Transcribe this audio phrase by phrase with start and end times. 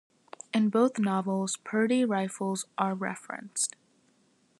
[0.51, 3.75] In both novels, Purdey rifles are referenced.